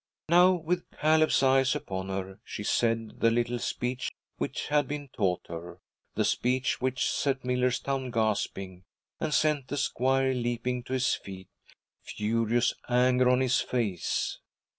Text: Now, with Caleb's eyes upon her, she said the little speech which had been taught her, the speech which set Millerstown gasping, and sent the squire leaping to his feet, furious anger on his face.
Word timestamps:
Now, 0.29 0.53
with 0.53 0.89
Caleb's 0.99 1.43
eyes 1.43 1.75
upon 1.75 2.09
her, 2.09 2.39
she 2.43 2.63
said 2.63 3.19
the 3.19 3.29
little 3.29 3.59
speech 3.59 4.09
which 4.39 4.65
had 4.69 4.87
been 4.87 5.09
taught 5.09 5.45
her, 5.47 5.79
the 6.15 6.25
speech 6.25 6.81
which 6.81 7.07
set 7.07 7.45
Millerstown 7.45 8.09
gasping, 8.09 8.83
and 9.19 9.31
sent 9.31 9.67
the 9.67 9.77
squire 9.77 10.33
leaping 10.33 10.81
to 10.85 10.93
his 10.93 11.13
feet, 11.13 11.49
furious 12.01 12.73
anger 12.89 13.29
on 13.29 13.41
his 13.41 13.59
face. 13.61 14.39